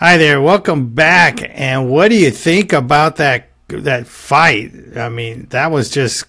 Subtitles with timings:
[0.00, 1.40] Hi there, welcome back.
[1.58, 4.96] And what do you think about that that fight?
[4.96, 6.24] I mean, that was just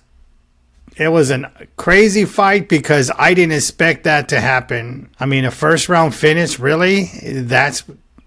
[0.98, 5.12] it was a crazy fight because I didn't expect that to happen.
[5.20, 7.12] I mean, a first round finish, really?
[7.24, 7.84] That's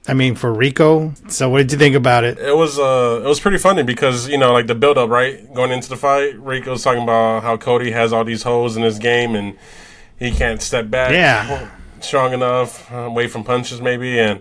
[0.06, 1.12] I mean, for Rico.
[1.26, 2.38] So, what did you think about it?
[2.38, 5.52] It was uh, it was pretty funny because you know, like the build up, right,
[5.52, 9.00] going into the fight, Rico's talking about how Cody has all these holes in his
[9.00, 9.59] game and
[10.16, 11.68] he can't step back, yeah,
[11.98, 14.40] strong enough, uh, away from punches maybe, and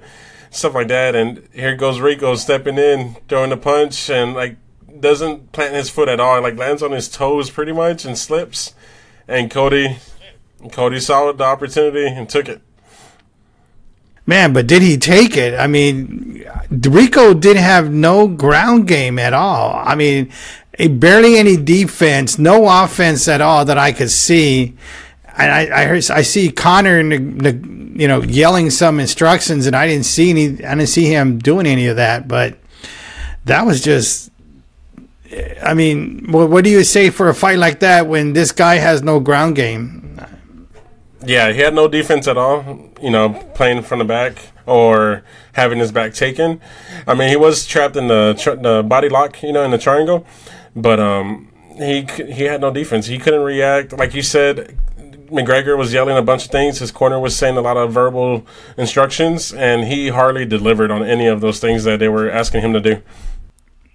[0.51, 1.15] stuff like that.
[1.15, 4.57] And here goes Rico stepping in, throwing the punch, and like
[4.99, 6.39] doesn't plant his foot at all.
[6.41, 8.75] Like lands on his toes pretty much and slips.
[9.27, 9.97] And Cody,
[10.71, 12.61] Cody saw the opportunity and took it.
[14.27, 15.59] Man, but did he take it?
[15.59, 19.81] I mean, Rico did have no ground game at all.
[19.83, 20.31] I mean,
[20.77, 24.75] barely any defense, no offense at all that I could see.
[25.37, 30.05] And I, I heard, I see Conor, you know, yelling some instructions, and I didn't
[30.05, 30.63] see any.
[30.63, 32.27] I didn't see him doing any of that.
[32.27, 32.57] But
[33.45, 34.29] that was just.
[35.63, 38.75] I mean, what, what do you say for a fight like that when this guy
[38.75, 40.19] has no ground game?
[41.25, 42.89] Yeah, he had no defense at all.
[43.01, 45.23] You know, playing from the back or
[45.53, 46.59] having his back taken.
[47.07, 50.25] I mean, he was trapped in the the body lock, you know, in the triangle,
[50.75, 53.07] but um, he he had no defense.
[53.07, 53.93] He couldn't react.
[53.93, 54.77] Like you said,
[55.31, 56.79] McGregor was yelling a bunch of things.
[56.79, 58.45] His corner was saying a lot of verbal
[58.77, 62.73] instructions, and he hardly delivered on any of those things that they were asking him
[62.73, 63.01] to do.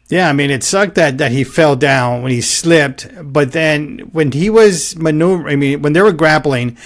[0.08, 3.98] Yeah, I mean, it sucked that, that he fell down when he slipped, but then
[4.12, 6.78] when he was maneuvering, I mean, when they were grappling,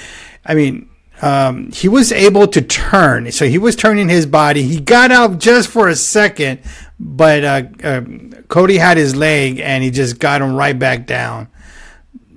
[0.45, 0.89] I mean,
[1.23, 3.31] um, he was able to turn.
[3.33, 4.63] So he was turning his body.
[4.63, 6.61] He got up just for a second,
[6.99, 8.01] but uh, uh,
[8.49, 11.49] Cody had his leg and he just got him right back down.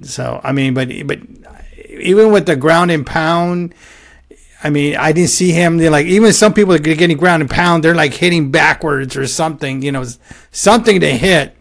[0.01, 1.19] So I mean, but but
[1.93, 3.73] even with the ground and pound,
[4.63, 5.77] I mean, I didn't see him.
[5.77, 9.27] They're Like even some people are getting ground and pound, they're like hitting backwards or
[9.27, 9.81] something.
[9.81, 10.05] You know,
[10.51, 11.55] something to hit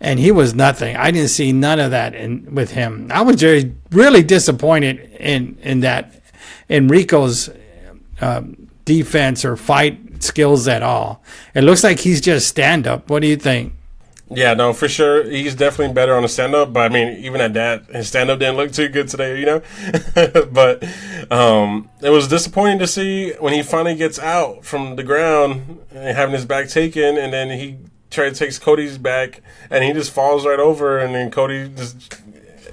[0.00, 0.96] and he was nothing.
[0.96, 3.10] I didn't see none of that in with him.
[3.12, 6.22] I was very really disappointed in in that
[6.68, 7.50] Enrico's
[8.20, 11.22] um, defense or fight skills at all.
[11.54, 13.10] It looks like he's just stand up.
[13.10, 13.74] What do you think?
[14.32, 15.24] Yeah, no, for sure.
[15.24, 18.30] He's definitely better on a stand up, but I mean, even at that, his stand
[18.30, 19.62] up didn't look too good today, you know?
[20.52, 20.84] but
[21.32, 26.16] um, it was disappointing to see when he finally gets out from the ground and
[26.16, 27.78] having his back taken, and then he
[28.10, 32.20] tries to takes Cody's back, and he just falls right over, and then Cody just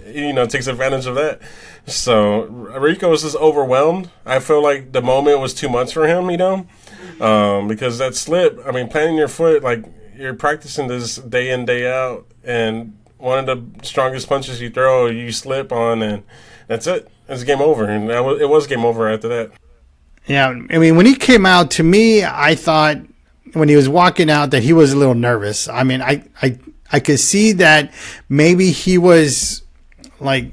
[0.06, 1.42] you know takes advantage of that.
[1.88, 4.12] So Rico was just overwhelmed.
[4.26, 6.68] I feel like the moment was too much for him, you know,
[7.20, 8.60] um, because that slip.
[8.66, 9.86] I mean, planting your foot like
[10.18, 15.08] you're practicing this day in day out, and one of the strongest punches you throw,
[15.08, 16.24] you slip on, and
[16.68, 17.10] that's it.
[17.28, 19.52] It's game over, and was, it was game over after that.
[20.26, 22.98] Yeah, I mean, when he came out, to me, I thought
[23.54, 25.68] when he was walking out that he was a little nervous.
[25.68, 26.60] I mean, I I
[26.92, 27.94] I could see that
[28.30, 29.64] maybe he was
[30.20, 30.52] like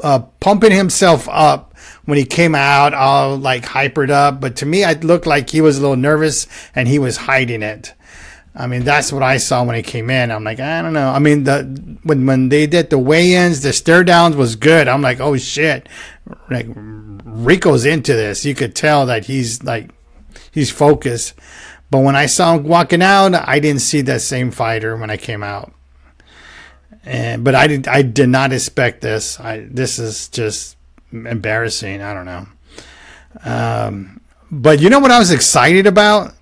[0.00, 4.40] uh, pumping himself up when he came out, all like hypered up.
[4.40, 7.62] But to me, it looked like he was a little nervous and he was hiding
[7.62, 7.94] it.
[8.56, 10.30] I mean, that's what I saw when he came in.
[10.30, 11.10] I'm like, I don't know.
[11.10, 14.88] I mean, the when when they did the weigh-ins, the stare downs was good.
[14.88, 15.88] I'm like, oh shit,
[16.50, 18.46] like Rico's into this.
[18.46, 19.90] You could tell that he's like
[20.52, 21.34] he's focused.
[21.90, 25.18] But when I saw him walking out, I didn't see that same fighter when I
[25.18, 25.72] came out.
[27.04, 29.38] And but I did I did not expect this.
[29.38, 30.78] I this is just
[31.12, 32.00] embarrassing.
[32.00, 32.46] I don't know.
[33.44, 36.32] Um, but you know what I was excited about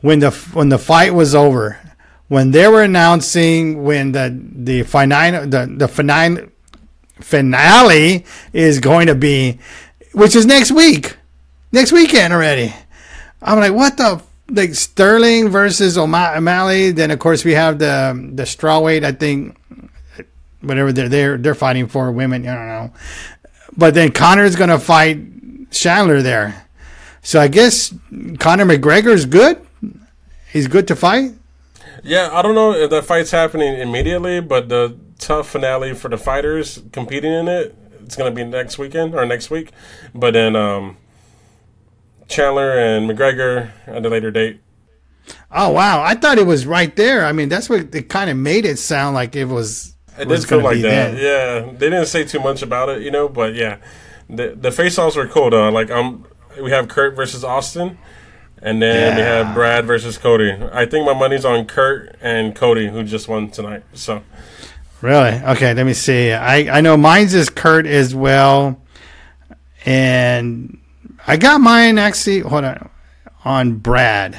[0.00, 1.78] when the when the fight was over,
[2.28, 6.48] when they were announcing when the the final the the finale
[7.20, 9.58] finale is going to be,
[10.12, 11.16] which is next week,
[11.72, 12.74] next weekend already.
[13.42, 16.90] I'm like, what the like Sterling versus O'Malley.
[16.90, 19.04] Then of course we have the the strawweight.
[19.04, 19.56] I think
[20.60, 22.46] whatever they're they're they're fighting for women.
[22.46, 22.92] I don't know.
[23.76, 26.66] But then Conor's gonna fight Chandler there.
[27.22, 27.94] So I guess
[28.38, 29.64] Conor McGregor is good.
[30.52, 31.32] He's good to fight.
[32.02, 36.18] Yeah, I don't know if the fight's happening immediately, but the TUF finale for the
[36.18, 39.70] fighters competing in it, it's gonna be next weekend or next week.
[40.14, 40.96] But then um,
[42.28, 44.60] Chandler and McGregor at a later date.
[45.50, 46.02] Oh wow!
[46.02, 47.24] I thought it was right there.
[47.24, 49.94] I mean, that's what it kind of made it sound like it was.
[50.18, 51.12] It did feel like that.
[51.12, 51.16] Then.
[51.16, 53.28] Yeah, they didn't say too much about it, you know.
[53.28, 53.78] But yeah,
[54.28, 55.68] the the face offs were cool though.
[55.70, 56.26] Like um,
[56.60, 57.98] we have Kurt versus Austin,
[58.62, 59.16] and then yeah.
[59.16, 60.52] we have Brad versus Cody.
[60.72, 63.82] I think my money's on Kurt and Cody, who just won tonight.
[63.94, 64.22] So.
[65.00, 65.32] Really?
[65.32, 65.72] Okay.
[65.72, 66.32] Let me see.
[66.32, 68.80] I I know mine's is Kurt as well,
[69.86, 70.78] and
[71.26, 72.40] I got mine actually.
[72.40, 72.90] Hold on.
[73.44, 74.38] on Brad.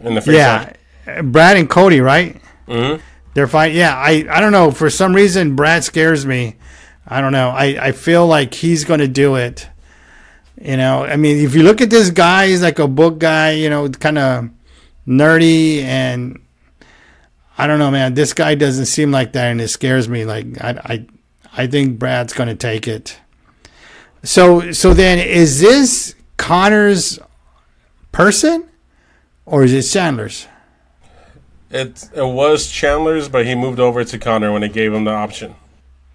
[0.00, 2.40] In the Yeah, Brad and Cody, right?
[2.66, 2.96] hmm
[3.34, 3.74] They're fine.
[3.74, 4.70] Yeah, I I don't know.
[4.70, 6.56] For some reason, Brad scares me.
[7.06, 7.50] I don't know.
[7.50, 9.68] I I feel like he's going to do it.
[10.60, 13.52] You know, I mean, if you look at this guy, he's like a book guy.
[13.52, 14.50] You know, kind of
[15.06, 16.40] nerdy and
[17.56, 18.14] I don't know, man.
[18.14, 20.24] This guy doesn't seem like that, and it scares me.
[20.24, 21.06] Like I I
[21.56, 23.18] I think Brad's going to take it.
[24.22, 27.18] So so then is this Conor's
[28.12, 28.68] person
[29.46, 30.46] or is it Chandler's?
[31.70, 35.12] It it was Chandler's, but he moved over to Connor when they gave him the
[35.12, 35.54] option.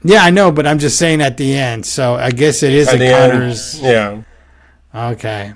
[0.04, 1.86] Yeah, I know, but I'm just saying at the end.
[1.86, 3.80] So I guess it is the end, Conor's.
[3.80, 4.24] yeah.
[4.96, 5.54] Okay,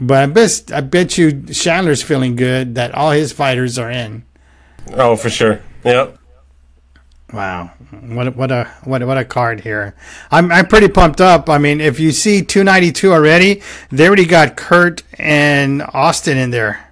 [0.00, 4.24] but I bet I bet you Chandler's feeling good that all his fighters are in.
[4.94, 5.60] Oh, for sure.
[5.84, 6.16] Yep.
[7.32, 7.70] Wow,
[8.00, 9.94] what a- what a what what a card here.
[10.32, 11.48] I'm I'm pretty pumped up.
[11.48, 16.88] I mean, if you see 292 already, they already got Kurt and Austin in there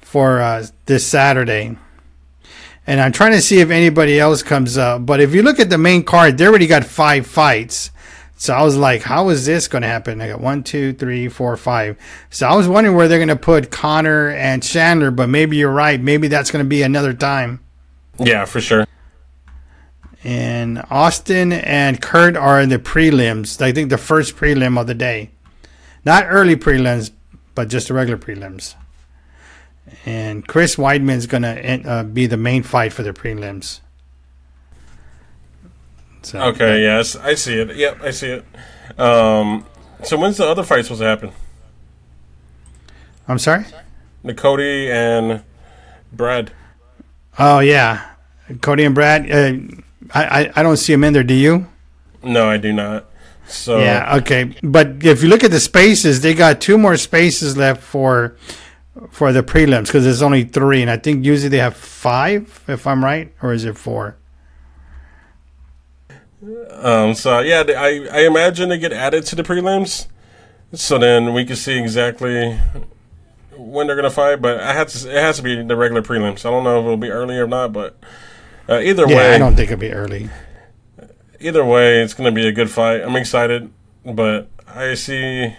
[0.00, 1.76] for uh, this Saturday.
[2.86, 5.06] And I'm trying to see if anybody else comes up.
[5.06, 7.90] But if you look at the main card, they already got five fights.
[8.40, 10.22] So I was like, how is this going to happen?
[10.22, 11.98] I got one, two, three, four, five.
[12.30, 15.70] So I was wondering where they're going to put Conor and Chandler, but maybe you're
[15.70, 16.00] right.
[16.00, 17.62] Maybe that's going to be another time.
[18.18, 18.86] Yeah, for sure.
[20.24, 23.60] And Austin and Kurt are in the prelims.
[23.60, 25.32] I think the first prelim of the day.
[26.06, 27.10] Not early prelims,
[27.54, 28.74] but just the regular prelims.
[30.06, 33.80] And Chris Weidman's going to uh, be the main fight for the prelims.
[36.22, 37.74] So, Okay, yes, I see it.
[37.76, 38.44] Yep, I see it.
[38.98, 39.64] Um,
[40.02, 41.32] so when's the other fight supposed to happen?
[43.28, 43.64] I'm sorry?
[44.24, 45.42] The Cody and
[46.12, 46.52] Brad.
[47.38, 48.10] Oh, yeah.
[48.60, 49.30] Cody and Brad.
[49.30, 49.74] Uh,
[50.12, 51.22] I, I, I don't see them in there.
[51.22, 51.66] Do you?
[52.22, 53.06] No, I do not.
[53.46, 54.54] So Yeah, okay.
[54.62, 58.36] But if you look at the spaces, they got two more spaces left for
[59.10, 62.86] for the prelims because there's only three, and I think usually they have five, if
[62.86, 64.16] I'm right, or is it four?
[66.70, 70.06] Um, so yeah, I I imagine they get added to the prelims,
[70.72, 72.58] so then we can see exactly
[73.56, 74.42] when they're gonna fight.
[74.42, 76.46] But I had to, it has to be the regular prelims.
[76.46, 77.98] I don't know if it'll be early or not, but
[78.68, 80.30] uh, either Yeah, way, I don't think it'll be early.
[81.40, 83.02] either way, it's gonna be a good fight.
[83.02, 83.70] I'm excited,
[84.04, 85.54] but I see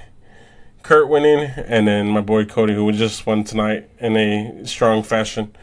[0.83, 5.54] Kurt winning, and then my boy Cody, who just won tonight in a strong fashion.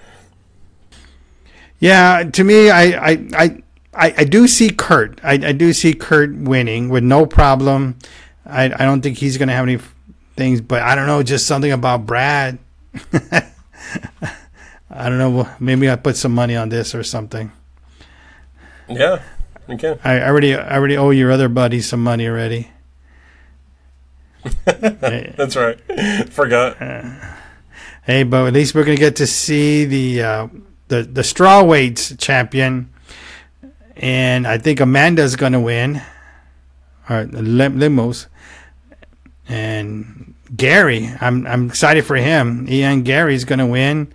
[1.80, 3.62] Yeah, to me, I I I,
[3.98, 5.20] I, I do see Kurt.
[5.24, 7.98] I, I do see Kurt winning with no problem.
[8.46, 9.78] I I don't think he's gonna have any
[10.36, 12.58] things, but I don't know, just something about Brad.
[14.90, 15.48] I don't know.
[15.60, 17.52] Maybe I put some money on this or something.
[18.88, 19.20] Yeah,
[19.68, 19.98] you can.
[20.04, 22.70] I already I already owe your other buddy some money already.
[24.64, 25.78] That's right.
[26.30, 26.76] Forgot.
[28.04, 30.48] hey, but at least we're gonna get to see the uh,
[30.86, 32.90] the the straw weights champion,
[33.98, 36.00] and I think Amanda's gonna win,
[37.08, 38.26] or Lim- Lemos,
[39.48, 41.10] and Garry.
[41.20, 42.66] I'm I'm excited for him.
[42.68, 44.12] Ian Garry's gonna win,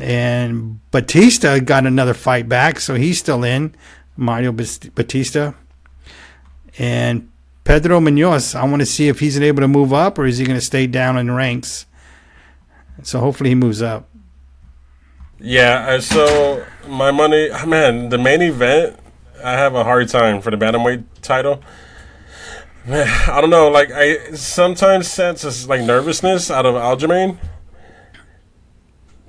[0.00, 3.74] and Bautista got another fight back, so he's still in.
[4.16, 5.54] Mario Bautista,
[6.78, 7.28] and
[7.64, 8.54] Pedro Munhoz.
[8.54, 10.64] I want to see if he's able to move up or is he going to
[10.64, 11.84] stay down in ranks.
[13.02, 14.08] So hopefully he moves up.
[15.38, 18.98] Yeah, so my money, man, the main event,
[19.44, 21.62] I have a hard time for the bantamweight title.
[22.88, 27.36] I don't know, like I sometimes sense this like nervousness out of Aljamain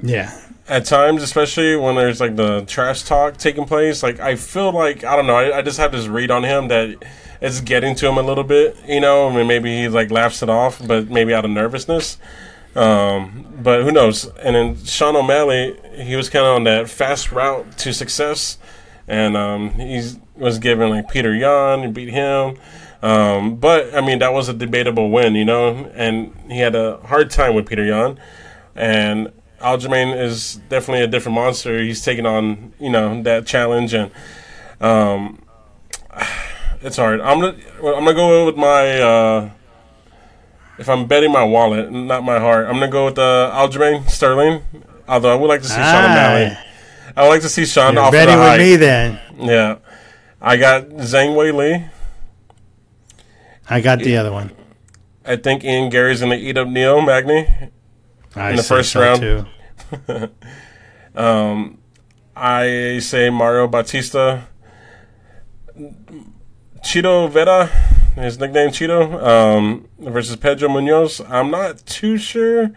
[0.01, 0.39] Yeah.
[0.67, 4.03] at times, especially when there's like the trash talk taking place.
[4.03, 6.67] Like I feel like I don't know, I, I just have this read on him
[6.67, 7.03] that
[7.41, 9.27] it's getting to him a little bit, you know.
[9.29, 12.17] I mean, maybe he like laughs it off, but maybe out of nervousness.
[12.75, 14.25] Um, but who knows?
[14.37, 18.59] And then Sean O'Malley, he was kind of on that fast route to success,
[19.07, 22.57] and um, he was given like Petr Yan and beat him.
[23.01, 26.97] Um, but I mean, that was a debatable win, you know, and he had a
[26.97, 28.19] hard time with Petr Yan,
[28.75, 31.79] and Aljamain is definitely a different monster.
[31.79, 34.11] He's taking on, you know, that challenge, and
[34.81, 35.41] um,
[36.81, 37.21] it's hard.
[37.21, 38.99] I'm gonna I'm gonna go with my.
[38.99, 39.49] Uh,
[40.79, 44.61] if I'm betting my wallet, not my heart, I'm gonna go with uh, Aljamain Sterling.
[45.07, 46.57] Although I would like to see Sean O'Malley.
[47.17, 48.57] I like to see Sean You're off of the betting with high.
[48.59, 49.19] me then.
[49.39, 49.77] Yeah,
[50.39, 51.89] I got Zhang Weili.
[53.67, 54.51] I got the other one.
[55.25, 57.47] I think Ian Garry's gonna eat up Neil Magny.
[58.35, 59.21] I In the first so, round.
[59.21, 60.29] Too.
[62.35, 64.47] I say Mario Bautista.
[66.81, 67.65] Chito Vera,
[68.13, 71.27] his nickname Cheeto, um, versus Pedro Munhoz.
[71.27, 72.71] I'm not too sure,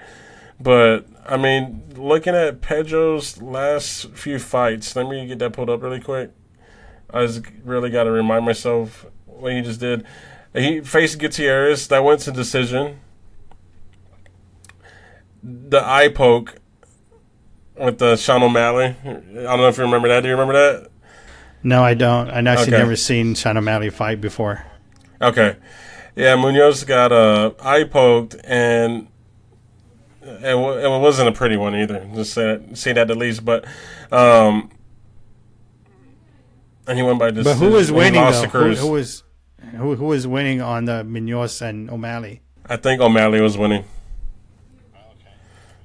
[0.59, 5.83] but I mean, looking at Pedro's last few fights, let me get that pulled up
[5.83, 6.31] really quick.
[7.13, 10.05] I just really got to remind myself what he just did.
[10.55, 11.87] He faced Gutierrez.
[11.89, 13.01] That went to decision.
[15.43, 16.57] The eye poke
[17.79, 18.95] with the Sean O'Malley.
[19.05, 20.21] I don't know if you remember that.
[20.21, 20.91] Do you remember that?
[21.63, 22.29] No, I don't.
[22.31, 22.79] I actually Okay.
[22.79, 24.65] never seen Sean O'Malley fight before.
[25.21, 25.57] Okay.
[26.17, 29.09] Yeah, Munhoz got uh, eye poked, and
[30.23, 32.07] it, wa- it wasn't a pretty one either.
[32.15, 33.45] Just say, say that at least.
[33.45, 33.65] But
[34.13, 34.71] um,
[36.87, 37.59] and he went by But decision.
[37.59, 38.43] who was winning though?
[38.49, 39.23] Who, who was
[39.77, 42.43] who, who was winning on the Munhoz and O'Malley?
[42.69, 43.85] I think O'Malley was winning.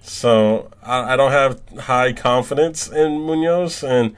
[0.02, 4.16] So I, I don't have high confidence in Munhoz and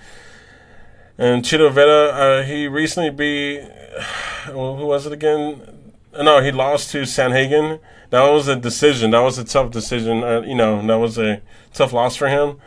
[1.18, 2.08] and Chito Vera.
[2.10, 3.62] Uh, he recently beat
[4.50, 5.77] well, who was it again?
[6.18, 7.80] No, he lost to Sandhagen.
[8.10, 9.12] That was a decision.
[9.12, 10.24] That was a tough decision.
[10.24, 11.42] Uh, you know, that was a
[11.74, 12.58] tough loss for him.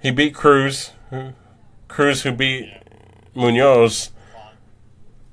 [0.00, 1.32] He beat Cruz, who,
[1.88, 2.70] Cruz who beat
[3.34, 4.10] Munhoz,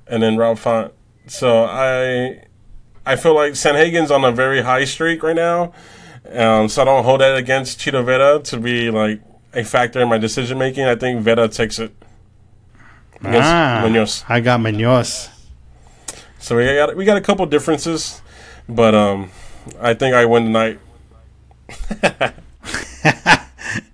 [0.06, 0.92] and then Rob Font.
[1.26, 2.46] So I
[3.04, 5.72] I feel like Sandhagen's on a very high streak right now.
[6.32, 9.20] Um, so I don't hold that against Chito Vera to be like
[9.54, 10.84] a factor in my decision making.
[10.84, 11.92] I think Vera takes it
[13.20, 14.24] against ah, Munhoz.
[14.28, 15.30] I got Munhoz.
[16.46, 18.22] So we got we got a couple differences,
[18.68, 19.32] but um,
[19.80, 20.78] I think I win tonight.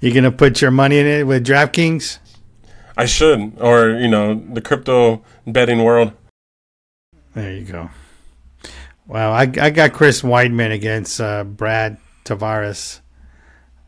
[0.00, 2.18] You're gonna put your money in it with DraftKings?
[2.94, 6.12] I should, or you know, the crypto betting world.
[7.32, 7.88] There you go.
[9.06, 13.00] Wow, I, I got Chris Weidman against uh, Brad Tavares.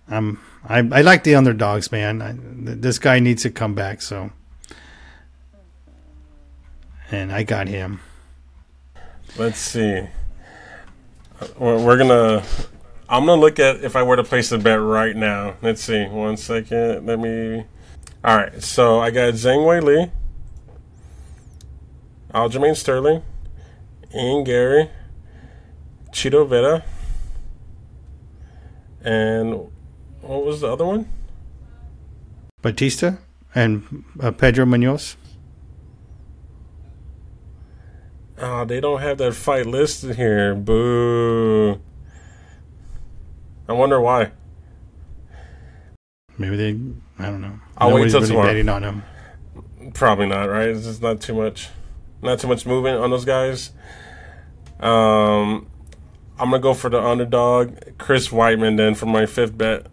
[0.08, 2.22] Um, I I like the underdogs, man.
[2.22, 4.30] I, th- this guy needs to come back, so.
[7.10, 8.00] And I got him.
[9.36, 10.06] Let's see.
[11.58, 12.44] We're, gonna.
[13.08, 15.56] I'm gonna look at if I were to place a bet right now.
[15.60, 16.06] Let's see.
[16.06, 17.06] One second.
[17.06, 17.64] Let me.
[18.24, 18.62] All right.
[18.62, 20.10] So I got Zhang Weili,
[22.32, 23.22] Aljamain Sterling,
[24.14, 24.90] Ian Garry,
[26.12, 26.84] Chito Vera,
[29.02, 29.68] and
[30.20, 31.08] what was the other one?
[32.62, 33.18] Bautista
[33.52, 35.16] and uh, Pedro Munhoz.
[38.38, 40.54] Oh, they don't have that fight listed here.
[40.54, 41.80] Boo.
[43.68, 44.32] I wonder why.
[46.36, 46.70] Maybe they.
[47.18, 47.60] I don't know.
[47.78, 48.48] I'll wait Nobody's till really tomorrow.
[48.48, 49.02] betting on him.
[49.94, 50.68] Probably not, right?
[50.68, 51.68] It's just not too much,
[52.22, 53.70] not too much movement on those guys.
[54.80, 55.68] Um,
[56.38, 58.76] I'm gonna go for the underdog, Chris Weidman.
[58.76, 59.86] Then for my fifth bet.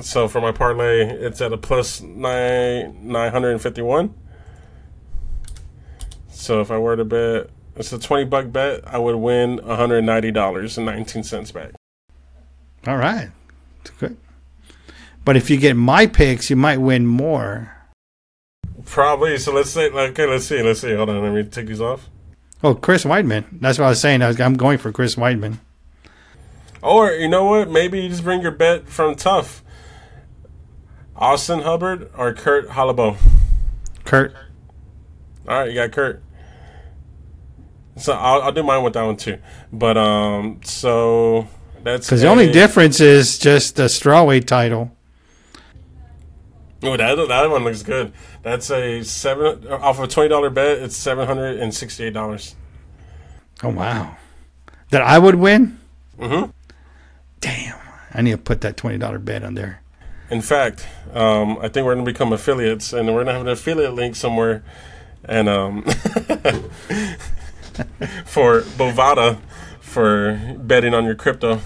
[0.00, 4.14] So for my parlay, it's at a plus nine nine hundred and fifty one.
[6.38, 8.86] So if I were to bet, it's a twenty buck bet.
[8.86, 11.72] I would win one hundred ninety dollars and nineteen cents back.
[12.86, 13.30] All right,
[13.78, 14.16] That's good.
[15.24, 17.76] But if you get my picks, you might win more.
[18.84, 19.36] Probably.
[19.38, 20.94] So let's say, okay, let's see, let's see.
[20.94, 22.08] Hold on, let me take these off.
[22.62, 23.44] Oh, Chris Weidman.
[23.60, 24.22] That's what I was saying.
[24.22, 25.58] I was, I'm going for Chris Weidman.
[26.82, 27.68] Or you know what?
[27.68, 29.64] Maybe you just bring your bet from TUF.
[31.16, 33.16] Austin Hubbard or Kurt Holobaugh.
[34.04, 34.34] Kurt.
[35.48, 36.22] All right, you got Kurt.
[37.98, 39.38] So I'll, I'll do mine with that one too.
[39.72, 41.48] But um, so
[41.82, 44.92] that's Because the only difference is just the strawweight title.
[46.82, 48.12] Oh, that that one looks good.
[48.42, 50.78] That's a seven off of a twenty dollar bet.
[50.78, 52.54] It's seven hundred and sixty eight dollars.
[53.64, 54.16] Oh wow,
[54.90, 55.80] that I would win.
[56.18, 56.52] Mhm.
[57.40, 57.78] Damn,
[58.14, 59.82] I need to put that twenty dollar bet on there.
[60.30, 63.94] In fact, um, I think we're gonna become affiliates, and we're gonna have an affiliate
[63.94, 64.62] link somewhere,
[65.24, 65.84] and um,
[68.24, 69.40] for Bovada
[69.80, 71.60] for betting on your crypto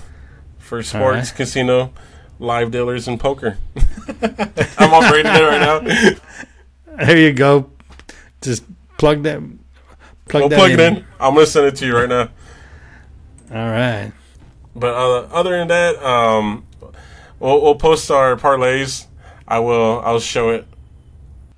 [0.58, 1.36] for sports, right.
[1.36, 1.92] casino,
[2.38, 3.58] live dealers, and poker.
[4.22, 6.16] I'm operating it right now.
[6.94, 7.70] There you go.
[8.42, 8.64] Just
[8.98, 9.40] plug that.
[10.28, 11.06] Plug We'll that plug it in.
[11.18, 12.28] I'm gonna send it to you right now.
[13.50, 14.12] All right.
[14.76, 16.66] But uh, other than that, um,
[17.38, 19.06] we'll, we'll post our parlays.
[19.48, 20.02] I will.
[20.04, 20.66] I'll show it.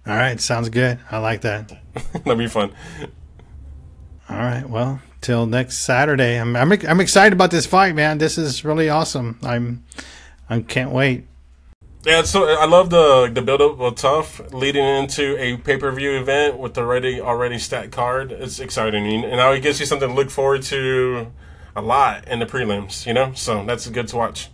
[0.06, 0.40] All right.
[0.40, 1.00] Sounds good.
[1.10, 1.72] I like that.
[2.12, 2.72] That'll be fun.
[4.28, 4.68] All right.
[4.68, 6.38] Well, till next Saturday.
[6.38, 8.18] I'm I'm I'm excited about this fight, man.
[8.18, 9.38] This is really awesome.
[9.42, 9.84] I'm
[10.48, 11.26] I can't wait.
[12.04, 15.90] Yeah, so I love the the build up of TUF leading into a pay per
[15.90, 18.32] view event with the already already stacked card.
[18.32, 21.32] It's exciting, and now it gives you something to look forward to
[21.74, 23.06] a lot in the prelims.
[23.06, 24.50] You know, so that's good to watch.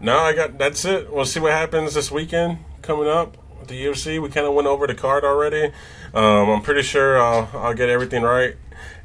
[0.00, 1.12] Now I got that's it.
[1.12, 4.20] We'll see what happens this weekend coming up with the UFC.
[4.22, 5.72] We kind of went over the card already.
[6.14, 8.56] Um, I'm pretty sure I'll I'll get everything right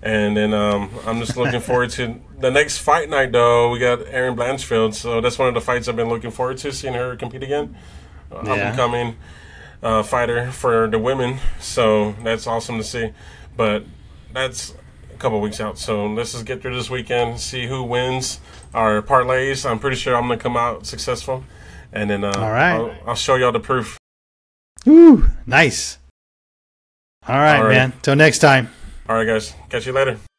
[0.04, 3.32] And then um, I'm just looking forward to the next fight night.
[3.32, 6.58] Though we got Erin Blanchfield, so that's one of the fights I've been looking forward
[6.60, 7.76] to, seeing her compete again.
[8.32, 8.52] Uh, Yeah.
[8.52, 9.16] Up and coming
[9.84, 13.12] uh, fighter for the women, so that's awesome to see.
[13.56, 13.84] But
[14.34, 14.74] that's
[15.14, 18.40] a couple weeks out, so let's just get through this weekend, see who wins
[18.74, 19.70] our parlays.
[19.70, 21.44] I'm pretty sure I'm gonna come out successful,
[21.94, 22.74] and then uh, All right.
[22.74, 23.98] I'll, I'll show y'all the proof.
[24.86, 25.98] Woo, nice.
[27.28, 27.70] All right, All right.
[27.70, 27.94] man.
[28.02, 28.70] Till next time.
[29.12, 30.31] All right, guys, catch you later.